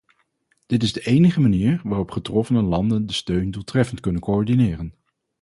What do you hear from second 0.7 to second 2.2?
is de enige manier waarop de